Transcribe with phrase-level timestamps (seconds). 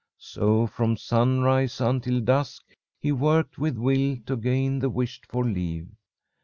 [0.17, 5.89] So, from sunrise until dusk, he worked with will, to gain the wished for leave.